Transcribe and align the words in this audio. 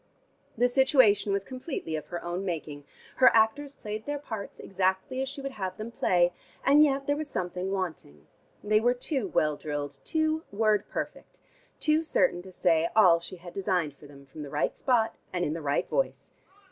The 0.57 0.67
situation 0.67 1.31
was 1.31 1.43
completely 1.43 1.95
of 1.95 2.07
her 2.07 2.23
own 2.23 2.43
making: 2.43 2.85
her 3.17 3.29
actors 3.35 3.75
played 3.75 4.07
their 4.07 4.17
parts 4.17 4.59
exactly 4.59 5.21
as 5.21 5.29
she 5.29 5.41
would 5.41 5.51
have 5.51 5.77
them 5.77 5.91
play, 5.91 6.33
and 6.65 6.83
yet 6.83 7.05
there 7.05 7.15
was 7.15 7.29
something 7.29 7.71
wanting. 7.71 8.25
They 8.63 8.79
were 8.79 8.95
too 8.95 9.27
well 9.27 9.57
drilled, 9.57 9.99
too 10.03 10.41
word 10.51 10.89
perfect, 10.89 11.39
too 11.79 12.01
certain 12.01 12.41
to 12.41 12.51
say 12.51 12.89
all 12.95 13.19
she 13.19 13.35
had 13.35 13.53
designed 13.53 13.95
for 13.95 14.07
them 14.07 14.25
from 14.25 14.41
the 14.41 14.49
right 14.49 14.75
spot, 14.75 15.17
and 15.31 15.45
in 15.45 15.53
the 15.53 15.61
right 15.61 15.87
voice. 15.87 16.31